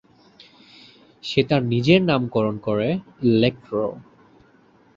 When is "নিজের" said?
1.63-2.01